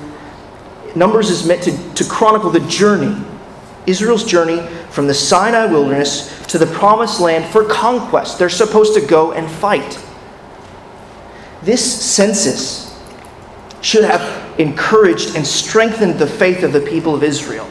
[0.97, 3.17] Numbers is meant to, to chronicle the journey,
[3.87, 8.41] Israel's journey from the Sinai wilderness to the promised land for conquest.
[8.41, 10.05] They're supposed to go and fight.
[11.63, 12.88] This census
[13.81, 17.69] should have encouraged and strengthened the faith of the people of Israel.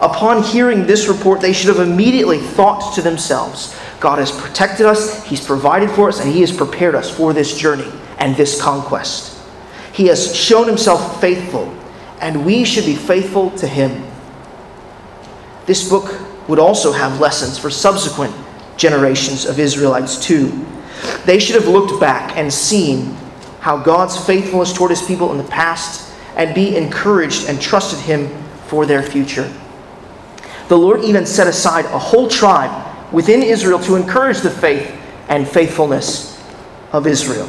[0.00, 5.24] Upon hearing this report, they should have immediately thought to themselves God has protected us,
[5.24, 9.40] He's provided for us, and He has prepared us for this journey and this conquest.
[9.92, 11.72] He has shown Himself faithful,
[12.20, 14.04] and we should be faithful to Him.
[15.66, 18.34] This book would also have lessons for subsequent
[18.76, 20.66] generations of Israelites, too.
[21.24, 23.16] They should have looked back and seen
[23.62, 28.26] how God's faithfulness toward his people in the past and be encouraged and trusted him
[28.66, 29.48] for their future.
[30.66, 34.92] The Lord even set aside a whole tribe within Israel to encourage the faith
[35.28, 36.42] and faithfulness
[36.90, 37.48] of Israel.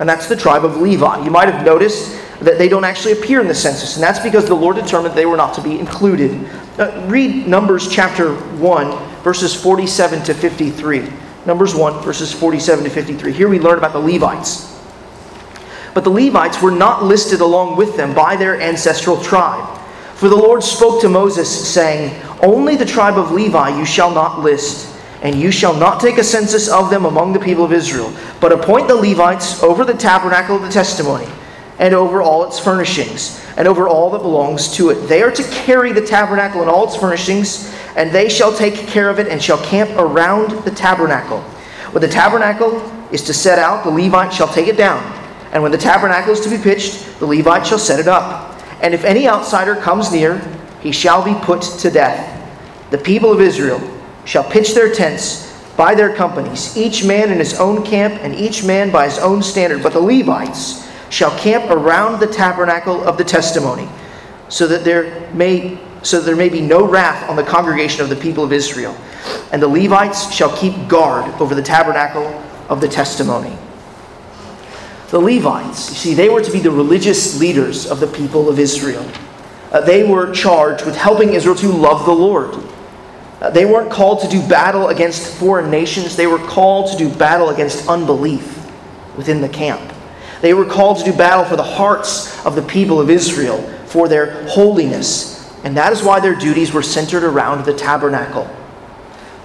[0.00, 1.24] And that's the tribe of Levi.
[1.24, 4.46] You might have noticed that they don't actually appear in the census, and that's because
[4.46, 6.32] the Lord determined they were not to be included.
[6.80, 11.08] Uh, read Numbers chapter 1, verses 47 to 53.
[11.46, 13.32] Numbers 1, verses 47 to 53.
[13.32, 14.71] Here we learn about the Levites.
[15.94, 19.78] But the Levites were not listed along with them by their ancestral tribe.
[20.14, 24.40] For the Lord spoke to Moses, saying, Only the tribe of Levi you shall not
[24.40, 28.12] list, and you shall not take a census of them among the people of Israel,
[28.40, 31.26] but appoint the Levites over the tabernacle of the testimony,
[31.78, 34.94] and over all its furnishings, and over all that belongs to it.
[35.08, 39.10] They are to carry the tabernacle and all its furnishings and they shall take care
[39.10, 41.40] of it and shall camp around the tabernacle.
[41.92, 42.80] When the tabernacle
[43.12, 45.21] is to set out, the Levite shall take it down.
[45.52, 48.58] And when the tabernacle is to be pitched, the Levite shall set it up.
[48.82, 50.40] And if any outsider comes near,
[50.80, 52.28] he shall be put to death.
[52.90, 53.80] The people of Israel
[54.24, 58.64] shall pitch their tents by their companies, each man in his own camp, and each
[58.64, 59.82] man by his own standard.
[59.82, 63.88] But the Levites shall camp around the tabernacle of the testimony,
[64.48, 68.16] so that there may so there may be no wrath on the congregation of the
[68.16, 68.96] people of Israel.
[69.52, 72.26] And the Levites shall keep guard over the tabernacle
[72.68, 73.56] of the testimony.
[75.12, 78.58] The Levites, you see, they were to be the religious leaders of the people of
[78.58, 79.06] Israel.
[79.70, 82.56] Uh, they were charged with helping Israel to love the Lord.
[83.40, 87.14] Uh, they weren't called to do battle against foreign nations, they were called to do
[87.14, 88.68] battle against unbelief
[89.16, 89.92] within the camp.
[90.40, 94.08] They were called to do battle for the hearts of the people of Israel, for
[94.08, 95.32] their holiness
[95.64, 98.50] and that is why their duties were centered around the tabernacle.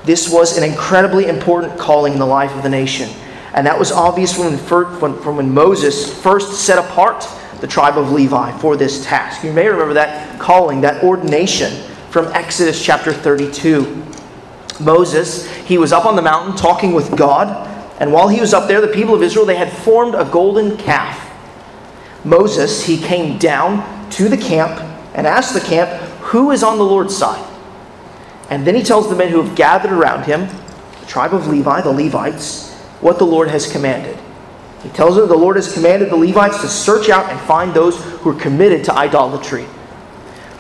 [0.04, 3.10] This was an incredibly important calling in the life of the nation.
[3.54, 7.28] And that was obvious when, from when Moses first set apart
[7.62, 9.44] the tribe of Levi for this task.
[9.44, 14.06] You may remember that calling, that ordination from Exodus chapter 32.
[14.80, 17.68] Moses, he was up on the mountain talking with God,
[18.00, 20.78] and while he was up there, the people of Israel, they had formed a golden
[20.78, 21.24] calf.
[22.24, 24.80] Moses, he came down to the camp
[25.16, 25.90] and asked the camp,
[26.22, 27.44] who is on the Lord's side?
[28.50, 30.48] And then he tells the men who have gathered around him,
[31.00, 32.67] the tribe of Levi, the Levites,
[33.02, 34.18] what the Lord has commanded.
[34.84, 38.02] He tells them the Lord has commanded the Levites to search out and find those
[38.04, 39.66] who are committed to idolatry.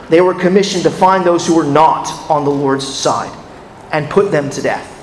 [0.10, 3.36] They were commissioned to find those who were not on the Lord's side
[3.92, 4.94] and put them to death.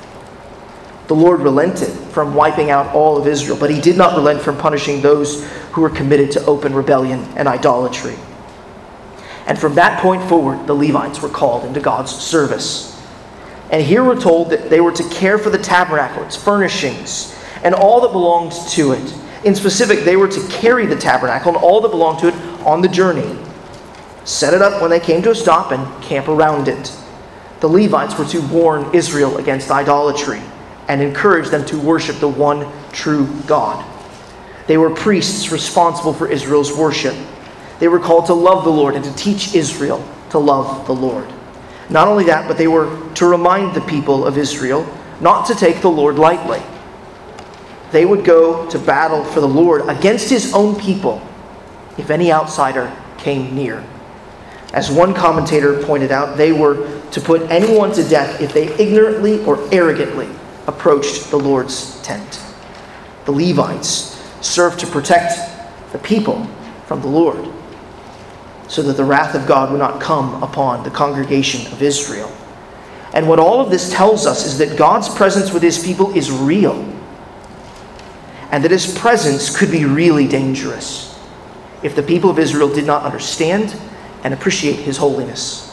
[1.09, 4.57] The Lord relented from wiping out all of Israel, but he did not relent from
[4.57, 8.16] punishing those who were committed to open rebellion and idolatry.
[9.47, 12.93] And from that point forward, the Levites were called into God's service.
[13.75, 17.75] And here we're told that they were to care for the tabernacle, its furnishings, and
[17.75, 19.19] all that belonged to it.
[19.45, 22.35] In specific, they were to carry the tabernacle and all that belonged to it
[22.65, 23.37] on the journey,
[24.25, 26.97] set it up when they came to a stop, and camp around it.
[27.59, 30.41] The Levites were to warn Israel against idolatry
[30.87, 33.85] and encourage them to worship the one true God.
[34.69, 37.17] They were priests responsible for Israel's worship.
[37.81, 41.27] They were called to love the Lord and to teach Israel to love the Lord.
[41.90, 44.87] Not only that, but they were to remind the people of Israel
[45.20, 46.62] not to take the Lord lightly.
[47.92, 51.23] They would go to battle for the Lord against his own people
[51.97, 53.85] if any outsider came near.
[54.73, 59.44] As one commentator pointed out, they were to put anyone to death if they ignorantly
[59.44, 60.29] or arrogantly
[60.66, 62.40] approached the Lord's tent.
[63.25, 65.38] The Levites served to protect
[65.92, 66.44] the people
[66.87, 67.54] from the Lord
[68.68, 72.35] so that the wrath of God would not come upon the congregation of Israel.
[73.12, 76.31] And what all of this tells us is that God's presence with his people is
[76.31, 76.74] real,
[78.50, 81.18] and that his presence could be really dangerous
[81.83, 83.77] if the people of Israel did not understand
[84.24, 85.72] and appreciate his holiness.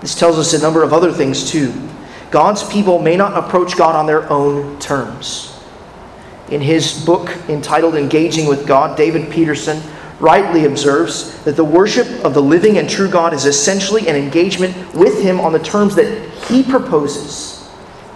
[0.00, 1.72] This tells us a number of other things too.
[2.30, 5.58] God's people may not approach God on their own terms.
[6.50, 9.82] In his book entitled Engaging with God, David Peterson
[10.20, 14.94] rightly observes that the worship of the living and true God is essentially an engagement
[14.94, 17.68] with Him on the terms that He proposes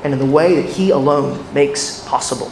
[0.02, 2.50] and in the way that He alone makes possible.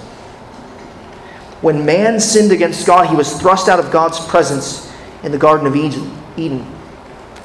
[1.61, 4.93] When man sinned against God, he was thrust out of God's presence
[5.25, 6.67] in the Garden of Eden.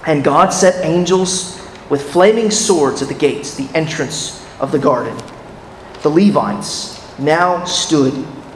[0.06, 5.18] And God set angels with flaming swords at the gates, the entrance of the garden.
[6.04, 8.14] The Levites now stood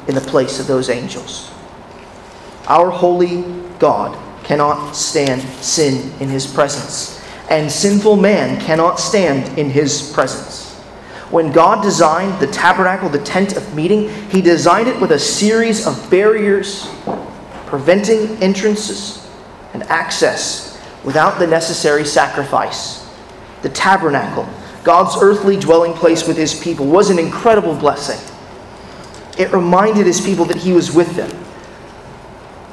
[0.08, 1.52] in the place of those angels.
[2.68, 3.44] Our holy
[3.80, 10.76] God cannot stand sin in his presence, and sinful man cannot stand in his presence.
[11.30, 15.88] When God designed the tabernacle, the tent of meeting, he designed it with a series
[15.88, 16.90] of barriers
[17.68, 19.30] preventing entrances
[19.74, 23.08] and access without the necessary sacrifice.
[23.62, 24.48] The tabernacle,
[24.84, 28.20] God's earthly dwelling place with his people, was an incredible blessing.
[29.38, 31.47] It reminded his people that he was with them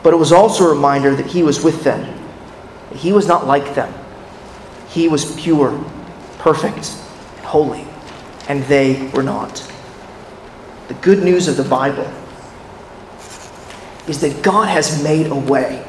[0.05, 2.21] but it was also a reminder that He was with them.
[2.95, 3.93] He was not like them.
[4.89, 5.83] He was pure,
[6.39, 6.95] perfect,
[7.39, 7.87] and holy,
[8.47, 9.67] and they were not.
[10.89, 12.13] The good news of the Bible
[14.07, 15.83] is that God has made a way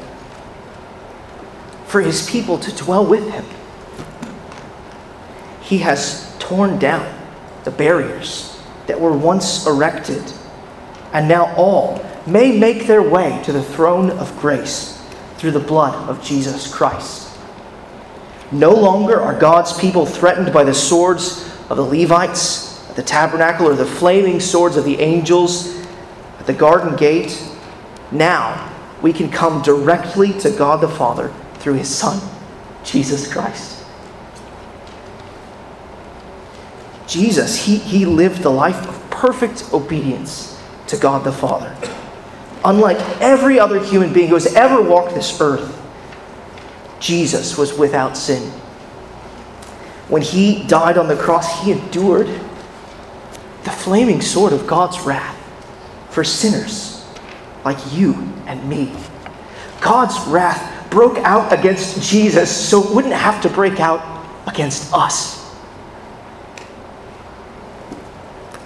[1.84, 3.44] for His people to dwell with Him.
[5.60, 7.06] He has torn down
[7.64, 10.32] the barriers that were once erected,
[11.12, 15.00] and now all may make their way to the throne of grace
[15.36, 17.36] through the blood of Jesus Christ.
[18.50, 23.66] No longer are God's people threatened by the swords of the Levites at the tabernacle
[23.68, 25.76] or the flaming swords of the angels
[26.38, 27.42] at the garden gate.
[28.10, 32.20] Now we can come directly to God the Father through his Son,
[32.84, 33.84] Jesus Christ.
[37.06, 41.76] Jesus, he, he lived the life of perfect obedience to God the Father
[42.64, 45.82] unlike every other human being who has ever walked this earth,
[47.00, 48.42] Jesus was without sin.
[50.08, 52.28] When he died on the cross, he endured
[53.64, 55.36] the flaming sword of God's wrath
[56.10, 57.04] for sinners
[57.64, 58.14] like you
[58.46, 58.92] and me.
[59.80, 65.44] God's wrath broke out against Jesus so it wouldn't have to break out against us.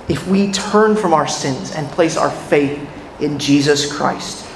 [0.08, 2.88] If we turn from our sins and place our faith
[3.22, 4.46] in Jesus Christ.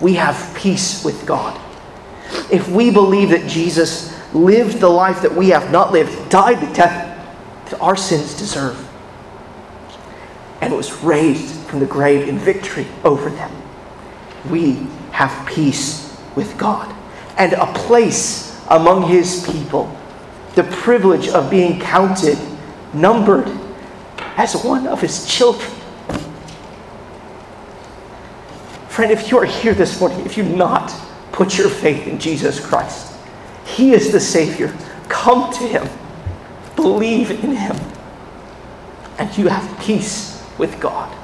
[0.00, 1.60] We have peace with God.
[2.50, 6.72] If we believe that Jesus lived the life that we have not lived, died the
[6.74, 8.84] death that our sins deserve,
[10.60, 13.50] and was raised from the grave in victory over them,
[14.50, 14.74] we
[15.12, 16.94] have peace with God
[17.38, 19.94] and a place among His people,
[20.54, 22.38] the privilege of being counted,
[22.92, 23.48] numbered
[24.36, 25.70] as one of His children.
[28.98, 30.92] Friend, if you are here this morning, if you've not
[31.30, 33.14] put your faith in Jesus Christ,
[33.64, 34.76] He is the Savior.
[35.08, 35.88] Come to Him,
[36.74, 37.76] believe in Him,
[39.16, 41.16] and you have peace with God.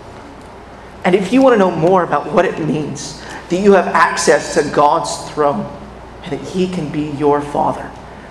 [1.04, 3.20] And if you want to know more about what it means
[3.50, 5.66] that you have access to God's throne
[6.22, 7.90] and that He can be your Father,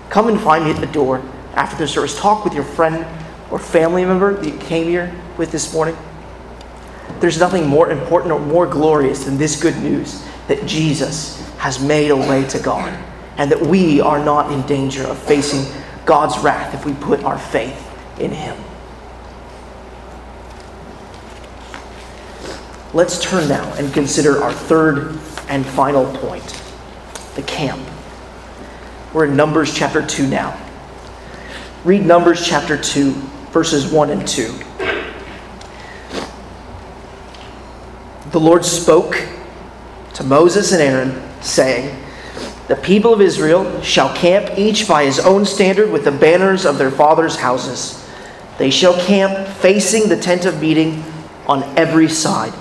[0.10, 1.22] come and find me at the door
[1.56, 2.18] after the service.
[2.18, 3.06] Talk with your friend
[3.52, 5.98] or family member that you came here with this morning,
[7.20, 12.12] there's nothing more important or more glorious than this good news that Jesus has made
[12.12, 12.93] a way to God
[13.38, 15.66] and that we are not in danger of facing
[16.06, 17.89] God's wrath if we put our faith
[18.20, 18.58] in Him.
[22.93, 25.18] Let's turn now and consider our third
[25.49, 26.62] and final point
[27.36, 27.82] the camp.
[29.14, 30.60] We're in Numbers chapter 2 now.
[31.84, 33.12] Read Numbers chapter 2,
[33.51, 34.62] verses 1 and 2.
[38.34, 39.23] The Lord spoke
[40.15, 42.03] to Moses and Aaron, saying,
[42.67, 46.79] The people of Israel shall camp each by his own standard with the banners of
[46.79, 48.03] their fathers' houses.
[48.57, 51.03] They shall camp facing the tent of meeting
[51.45, 52.55] on every side.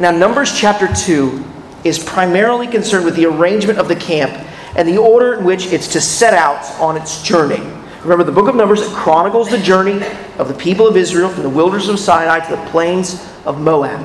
[0.00, 1.44] Now, Numbers chapter 2
[1.84, 4.32] is primarily concerned with the arrangement of the camp
[4.74, 7.60] and the order in which it's to set out on its journey.
[8.02, 10.04] Remember, the book of Numbers chronicles the journey
[10.38, 14.00] of the people of Israel from the wilderness of Sinai to the plains of Moab.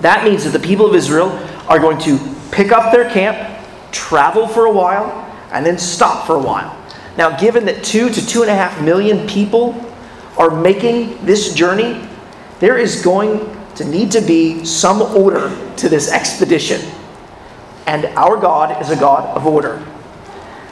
[0.00, 1.30] That means that the people of Israel
[1.68, 2.18] are going to
[2.50, 6.74] pick up their camp, travel for a while, and then stop for a while.
[7.16, 9.84] Now, given that two to two and a half million people
[10.36, 12.08] are making this journey,
[12.60, 16.80] there is going to need to be some order to this expedition.
[17.86, 19.84] And our God is a God of order.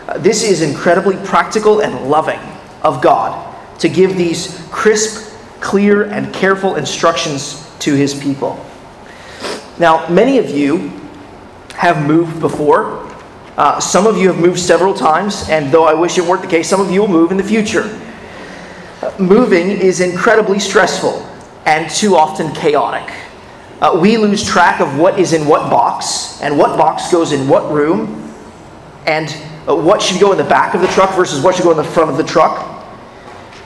[0.07, 2.41] Uh, this is incredibly practical and loving
[2.83, 8.65] of God to give these crisp, clear, and careful instructions to his people.
[9.79, 10.93] Now, many of you
[11.75, 13.05] have moved before.
[13.57, 16.49] Uh, some of you have moved several times, and though I wish it weren't the
[16.49, 18.01] case, some of you will move in the future.
[19.03, 21.23] Uh, moving is incredibly stressful
[21.67, 23.15] and too often chaotic.
[23.81, 27.47] Uh, we lose track of what is in what box and what box goes in
[27.47, 28.33] what room
[29.07, 29.37] and
[29.69, 31.77] uh, what should go in the back of the truck versus what should go in
[31.77, 32.76] the front of the truck.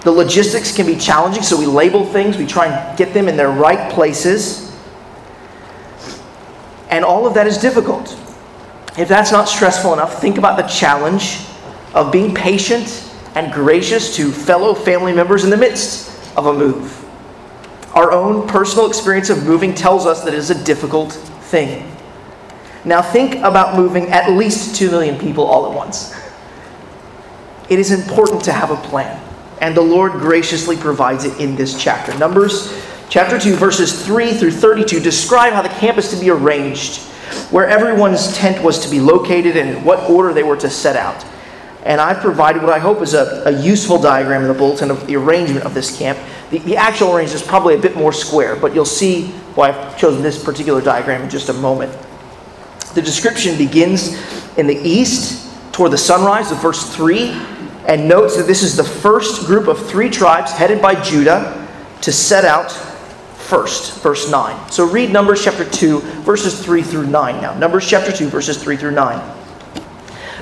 [0.02, 3.36] The logistics can be challenging, so we label things, we try and get them in
[3.36, 4.74] their right places.
[6.88, 8.18] And all of that is difficult.
[8.98, 11.40] If that's not stressful enough, think about the challenge
[11.94, 17.04] of being patient and gracious to fellow family members in the midst of a move.
[17.94, 21.86] Our own personal experience of moving tells us that it is a difficult thing.
[22.84, 26.14] Now, think about moving at least 2 million people all at once.
[27.68, 29.20] It is important to have a plan,
[29.60, 32.16] and the Lord graciously provides it in this chapter.
[32.18, 37.00] Numbers chapter 2, verses 3 through 32 describe how the camp is to be arranged,
[37.50, 41.24] where everyone's tent was to be located, and what order they were to set out.
[41.84, 45.06] And I've provided what I hope is a, a useful diagram in the bulletin of
[45.06, 46.18] the arrangement of this camp.
[46.50, 49.96] The, the actual arrangement is probably a bit more square, but you'll see why I've
[49.96, 51.96] chosen this particular diagram in just a moment.
[52.94, 54.18] The description begins
[54.58, 57.30] in the east toward the sunrise of verse 3
[57.90, 61.68] and notes that this is the first group of three tribes headed by Judah
[62.02, 64.70] to set out first, verse 9.
[64.70, 67.58] So read Numbers chapter 2, verses 3 through 9 now.
[67.58, 69.36] Numbers chapter 2, verses 3 through 9.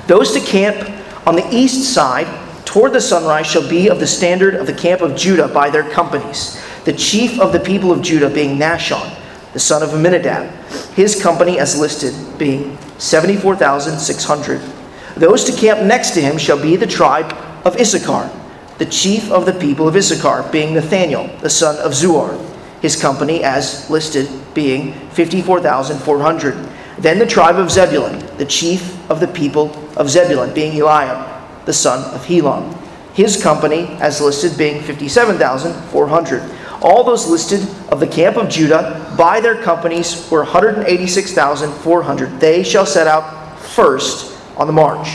[0.05, 0.77] Those to camp
[1.25, 2.27] on the east side
[2.65, 5.89] toward the sunrise shall be of the standard of the camp of Judah by their
[5.89, 6.63] companies.
[6.85, 9.11] The chief of the people of Judah being Nahshon,
[9.53, 10.51] the son of Amminadab,
[10.93, 14.78] his company as listed being 74,600.
[15.19, 17.33] Those to camp next to him shall be the tribe
[17.65, 18.31] of Issachar,
[18.77, 22.39] the chief of the people of Issachar being Nethanel, the son of Zuar,
[22.81, 26.55] his company as listed being 54,400.
[26.99, 31.73] Then the tribe of Zebulun, the chief of the people of Zebulun, being Eliab, the
[31.73, 32.73] son of Helon.
[33.13, 36.43] His company, as listed, being 57,400.
[36.81, 42.39] All those listed of the camp of Judah by their companies were 186,400.
[42.39, 45.07] They shall set out first on the march.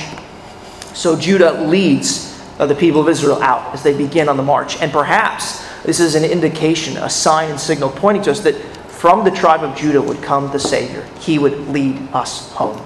[0.95, 4.81] So Judah leads uh, the people of Israel out as they begin on the march.
[4.81, 8.55] And perhaps this is an indication, a sign and signal pointing to us that
[8.89, 11.07] from the tribe of Judah would come the Savior.
[11.21, 12.83] He would lead us home.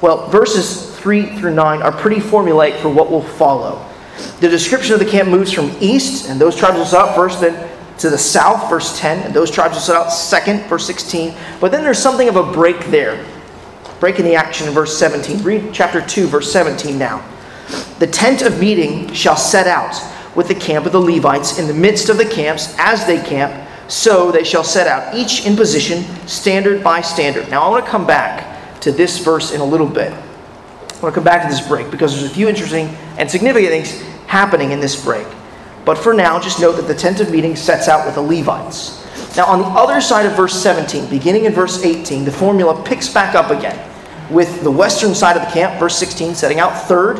[0.00, 3.84] Well, verses 3 through 9 are pretty formulaic for what will follow.
[4.40, 7.40] The description of the camp moves from east, and those tribes will set out first,
[7.40, 11.34] then to the south, verse 10, and those tribes will set out second, verse 16.
[11.60, 13.24] But then there's something of a break there.
[14.00, 15.42] Break in the action in verse 17.
[15.42, 17.24] Read chapter 2, verse 17 now.
[17.98, 19.96] The tent of meeting shall set out
[20.36, 23.68] with the camp of the Levites in the midst of the camps as they camp,
[23.88, 27.48] so they shall set out, each in position, standard by standard.
[27.48, 30.12] Now I want to come back to this verse in a little bit.
[30.12, 33.70] I want to come back to this break because there's a few interesting and significant
[33.70, 35.26] things happening in this break.
[35.86, 39.05] But for now, just note that the tent of meeting sets out with the Levites.
[39.36, 43.12] Now, on the other side of verse 17, beginning in verse 18, the formula picks
[43.12, 43.78] back up again
[44.30, 47.18] with the western side of the camp, verse 16, setting out third,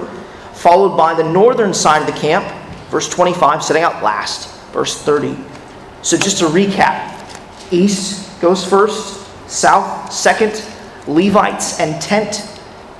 [0.54, 2.44] followed by the northern side of the camp,
[2.90, 4.48] Verse 25, setting out last.
[4.72, 5.36] Verse 30.
[6.02, 7.12] So just to recap
[7.72, 10.64] East goes first, South second,
[11.08, 12.48] Levites and tent,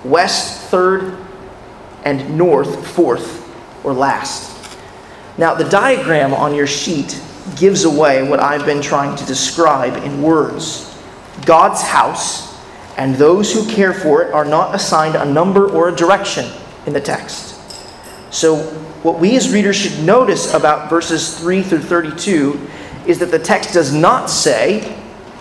[0.05, 1.17] West third,
[2.05, 3.45] and North fourth
[3.85, 4.53] or last.
[5.39, 7.21] Now, the diagram on your sheet
[7.55, 10.97] gives away what I've been trying to describe in words.
[11.45, 12.57] God's house
[12.97, 16.51] and those who care for it are not assigned a number or a direction
[16.87, 17.55] in the text.
[18.33, 18.57] So,
[19.03, 22.69] what we as readers should notice about verses 3 through 32
[23.07, 24.99] is that the text does not say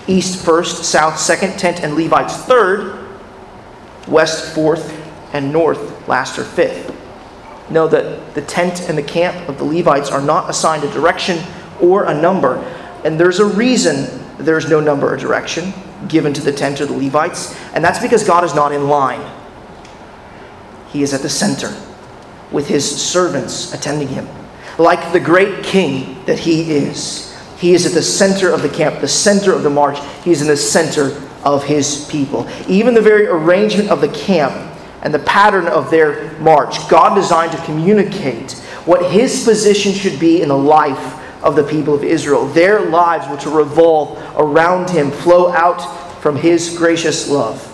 [0.08, 3.08] east first, south second, tent, and Levites third,
[4.08, 5.02] west fourth,
[5.34, 6.94] and north last or fifth.
[7.70, 11.44] Know that the tent and the camp of the Levites are not assigned a direction
[11.82, 12.56] or a number.
[13.04, 15.74] And there's a reason there's no number or direction
[16.08, 19.26] given to the tent or the Levites, and that's because God is not in line.
[20.92, 21.76] He is at the center
[22.52, 24.28] with his servants attending him.
[24.78, 29.00] Like the great king that he is, he is at the center of the camp,
[29.02, 29.98] the center of the march.
[30.24, 32.48] He is in the center of his people.
[32.68, 34.54] Even the very arrangement of the camp
[35.02, 38.54] and the pattern of their march, God designed to communicate
[38.86, 42.48] what his position should be in the life of the people of Israel.
[42.48, 45.80] Their lives were to revolve around him, flow out
[46.22, 47.72] from his gracious love.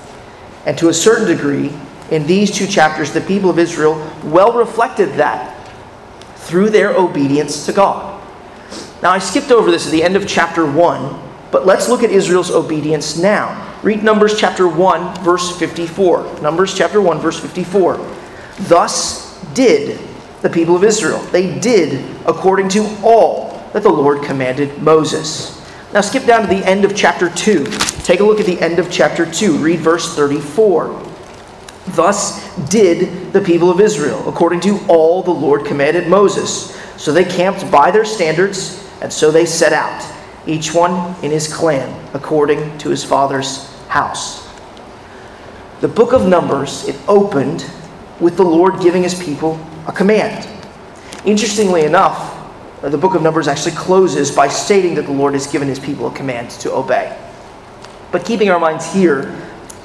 [0.66, 1.72] And to a certain degree,
[2.12, 3.96] in these two chapters, the people of Israel
[4.26, 5.58] well reflected that
[6.36, 8.22] through their obedience to God.
[9.02, 12.12] Now, I skipped over this at the end of chapter 1, but let's look at
[12.12, 13.70] Israel's obedience now.
[13.84, 16.42] Read Numbers chapter 1, verse 54.
[16.42, 18.06] Numbers chapter 1, verse 54.
[18.64, 19.98] Thus did
[20.42, 21.20] the people of Israel.
[21.32, 25.58] They did according to all that the Lord commanded Moses.
[25.94, 27.66] Now skip down to the end of chapter 2.
[28.04, 29.58] Take a look at the end of chapter 2.
[29.58, 31.08] Read verse 34.
[31.88, 36.76] Thus did the people of Israel, according to all the Lord commanded Moses.
[36.98, 40.06] So they camped by their standards, and so they set out,
[40.46, 44.48] each one in his clan, according to his father's house.
[45.82, 47.66] The book of Numbers, it opened
[48.20, 50.48] with the Lord giving his people a command.
[51.26, 52.38] Interestingly enough,
[52.82, 55.80] Uh, the book of Numbers actually closes by stating that the Lord has given his
[55.80, 57.16] people a command to obey.
[58.12, 59.36] But keeping our minds here,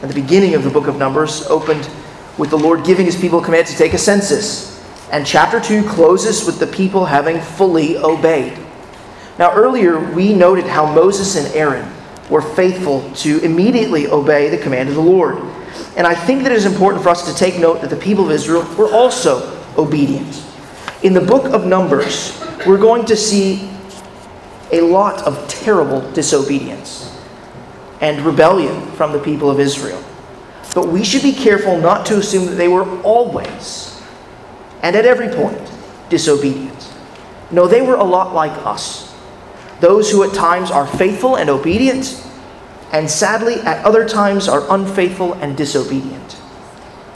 [0.02, 1.88] at the beginning of the book of Numbers, opened
[2.38, 4.82] with the Lord giving his people a command to take a census.
[5.12, 8.58] And chapter 2 closes with the people having fully obeyed.
[9.38, 11.86] Now, earlier we noted how Moses and Aaron
[12.30, 15.36] were faithful to immediately obey the command of the Lord.
[15.98, 18.24] And I think that it is important for us to take note that the people
[18.24, 20.42] of Israel were also obedient.
[21.02, 23.68] In the book of Numbers, we're going to see
[24.72, 27.12] a lot of terrible disobedience
[28.00, 30.02] and rebellion from the people of Israel.
[30.74, 34.02] But we should be careful not to assume that they were always
[34.82, 35.72] and at every point
[36.08, 36.92] disobedient.
[37.50, 39.14] No, they were a lot like us.
[39.80, 42.22] Those who at times are faithful and obedient,
[42.92, 46.36] and sadly at other times are unfaithful and disobedient.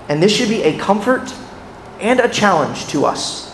[0.09, 1.33] And this should be a comfort
[2.01, 3.51] and a challenge to us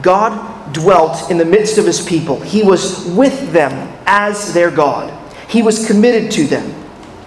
[0.00, 2.40] God dwelt in the midst of his people.
[2.40, 3.72] He was with them
[4.06, 5.12] as their God.
[5.48, 6.70] He was committed to them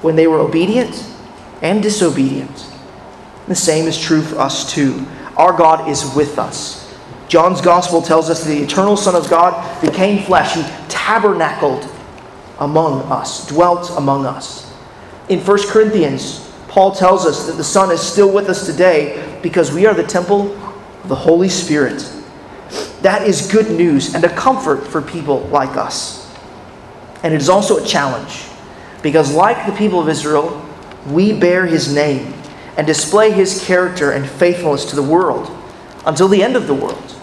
[0.02, 1.06] when they were obedient
[1.62, 2.68] and disobedient.
[3.48, 5.06] The same is true for us too.
[5.38, 6.82] Our God is with us.
[7.28, 10.56] John's gospel tells us that the eternal Son of God became flesh.
[10.56, 11.88] He tabernacled
[12.60, 14.72] among us, dwelt among us.
[15.28, 19.72] In 1 Corinthians, Paul tells us that the Son is still with us today because
[19.72, 22.12] we are the temple of the Holy Spirit.
[23.06, 26.28] That is good news and a comfort for people like us.
[27.22, 28.46] And it is also a challenge
[29.04, 30.60] because, like the people of Israel,
[31.12, 32.34] we bear his name
[32.78, 35.56] and display his character and faithfulness to the world
[36.08, 37.16] until the end of the world.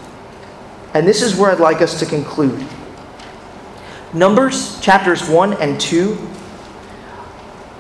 [0.95, 2.65] And this is where I'd like us to conclude.
[4.13, 6.17] Numbers chapters 1 and 2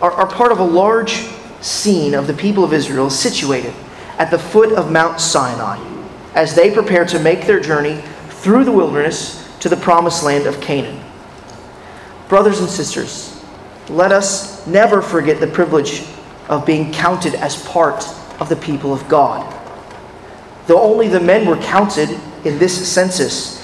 [0.00, 1.28] are, are part of a large
[1.60, 3.74] scene of the people of Israel situated
[4.18, 5.91] at the foot of Mount Sinai
[6.34, 10.60] as they prepare to make their journey through the wilderness to the promised land of
[10.60, 11.02] Canaan.
[12.28, 13.40] Brothers and sisters,
[13.88, 16.04] let us never forget the privilege
[16.48, 18.04] of being counted as part
[18.40, 19.48] of the people of God.
[20.66, 22.10] Though only the men were counted
[22.44, 23.62] in this census,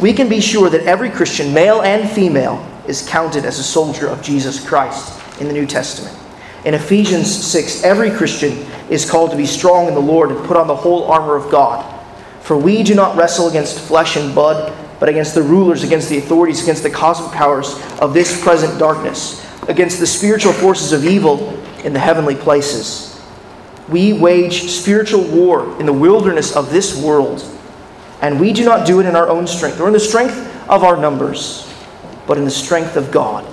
[0.00, 4.08] we can be sure that every Christian, male and female, is counted as a soldier
[4.08, 6.16] of Jesus Christ in the New Testament.
[6.64, 8.52] In Ephesians 6, every Christian
[8.90, 11.50] is called to be strong in the Lord and put on the whole armor of
[11.50, 11.99] God
[12.40, 16.18] for we do not wrestle against flesh and blood, but against the rulers, against the
[16.18, 21.48] authorities, against the cosmic powers of this present darkness, against the spiritual forces of evil
[21.84, 23.20] in the heavenly places.
[23.88, 27.42] We wage spiritual war in the wilderness of this world.
[28.22, 30.36] And we do not do it in our own strength or in the strength
[30.68, 31.72] of our numbers,
[32.26, 33.46] but in the strength of God.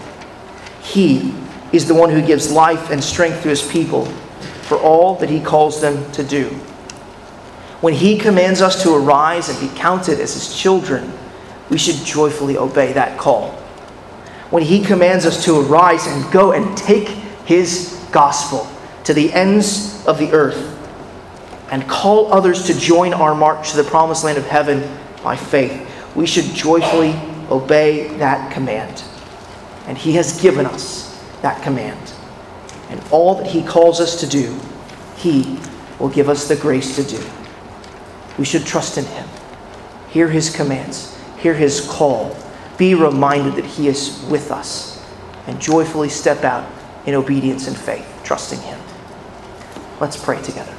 [0.82, 1.34] He
[1.72, 4.06] is the one who gives life and strength to his people
[4.68, 6.60] for all that he calls them to do.
[7.82, 11.14] When he commands us to arise and be counted as his children,
[11.70, 13.52] we should joyfully obey that call.
[14.50, 17.10] When he commands us to arise and go and take
[17.46, 18.68] his gospel
[19.04, 20.74] to the ends of the earth
[21.70, 26.16] and call others to join our march to the promised land of heaven by faith,
[26.16, 27.14] we should joyfully
[27.52, 29.04] obey that command.
[29.86, 32.14] And he has given us that command.
[32.90, 34.58] And all that he calls us to do,
[35.18, 35.60] he
[36.00, 37.24] will give us the grace to do.
[38.38, 39.28] We should trust in him,
[40.10, 42.36] hear his commands, hear his call,
[42.78, 45.04] be reminded that he is with us,
[45.48, 46.70] and joyfully step out
[47.06, 48.80] in obedience and faith, trusting him.
[50.00, 50.77] Let's pray together.